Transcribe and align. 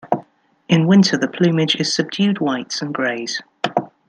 In 0.67 0.87
winter, 0.87 1.15
the 1.15 1.27
plumage 1.27 1.75
is 1.75 1.93
subdued 1.93 2.39
whites 2.39 2.81
and 2.81 2.91
greys. 2.91 3.39